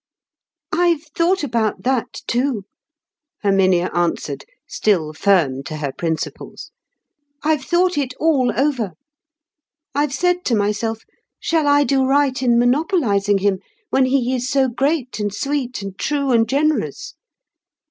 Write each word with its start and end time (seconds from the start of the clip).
"I've 0.71 1.03
thought 1.15 1.43
about 1.43 1.83
that 1.83 2.21
too," 2.25 2.63
Herminia 3.43 3.91
answered, 3.93 4.45
still 4.67 5.13
firm 5.13 5.61
to 5.65 5.77
her 5.77 5.91
principles. 5.91 6.71
"I've 7.43 7.63
thought 7.63 7.99
it 7.99 8.15
all 8.19 8.51
over. 8.57 8.93
I've 9.93 10.11
said 10.11 10.43
to 10.45 10.55
myself, 10.55 11.03
Shall 11.39 11.67
I 11.67 11.83
do 11.83 12.03
right 12.03 12.41
in 12.41 12.57
monopolising 12.57 13.37
him, 13.37 13.59
when 13.91 14.05
he 14.05 14.33
is 14.33 14.49
so 14.49 14.67
great, 14.69 15.19
and 15.19 15.31
sweet, 15.31 15.83
and 15.83 15.95
true, 15.99 16.31
and 16.31 16.49
generous? 16.49 17.13